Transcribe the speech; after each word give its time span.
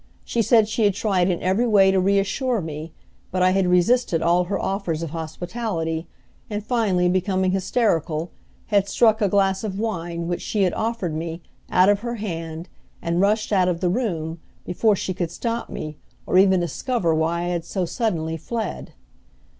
She 0.25 0.41
said 0.41 0.67
she 0.67 0.85
had 0.85 0.95
tried 0.95 1.29
in 1.29 1.43
every 1.43 1.67
way 1.67 1.91
to 1.91 1.99
reassure 1.99 2.59
me; 2.59 2.91
but 3.29 3.43
I 3.43 3.51
had 3.51 3.67
resisted 3.67 4.23
all 4.23 4.45
her 4.45 4.59
offers 4.59 5.03
of 5.03 5.11
hospitality, 5.11 6.07
and 6.49 6.65
finally, 6.65 7.07
becoming 7.07 7.51
hysterical, 7.51 8.31
had 8.73 8.87
struck 8.89 9.21
a 9.21 9.29
glass 9.29 9.63
of 9.63 9.77
wine 9.77 10.27
which 10.27 10.41
she 10.41 10.63
had 10.63 10.73
offered 10.73 11.13
me, 11.13 11.43
out 11.69 11.87
of 11.87 11.99
her 11.99 12.15
hand, 12.15 12.67
and 12.99 13.21
rushed 13.21 13.53
out 13.53 13.67
of 13.67 13.79
the 13.79 13.89
room, 13.89 14.39
before 14.65 14.95
she 14.95 15.13
could 15.13 15.29
stop 15.29 15.69
me 15.69 15.97
or 16.25 16.39
even 16.39 16.61
discover 16.61 17.13
why 17.13 17.41
I 17.43 17.47
had 17.49 17.63
so 17.63 17.85
suddenly 17.85 18.37
fled. 18.37 18.93